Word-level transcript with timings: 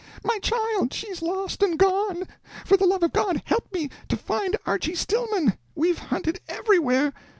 my 0.23 0.39
child! 0.39 0.91
she's 0.91 1.21
lost 1.21 1.61
and 1.61 1.77
gone! 1.77 2.23
For 2.65 2.75
the 2.75 2.87
love 2.87 3.03
of 3.03 3.13
God 3.13 3.43
help 3.45 3.71
me 3.71 3.91
to 4.09 4.17
find 4.17 4.57
Archy 4.65 4.95
Stillman; 4.95 5.59
we've 5.75 5.99
hunted 5.99 6.39
everywhere!" 6.49 7.13